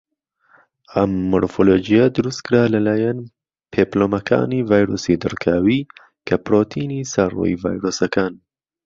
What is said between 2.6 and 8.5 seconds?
لەلایەن پێپلۆمەکانی ڤایرۆسی دڕکاوی، کە پڕۆتینی سەر ڕووی ڤایرۆسەکەن.